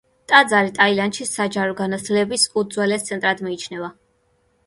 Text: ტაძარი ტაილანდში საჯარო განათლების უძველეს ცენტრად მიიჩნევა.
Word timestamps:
ტაძარი 0.31 0.71
ტაილანდში 0.77 1.27
საჯარო 1.31 1.75
განათლების 1.81 2.45
უძველეს 2.63 3.05
ცენტრად 3.11 3.47
მიიჩნევა. 3.49 3.93